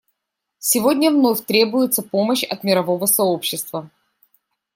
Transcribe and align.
Сегодня 0.57 1.11
вновь 1.11 1.45
требуется 1.45 2.01
помощь 2.01 2.41
от 2.43 2.63
мирового 2.63 3.05
сообщества. 3.05 3.91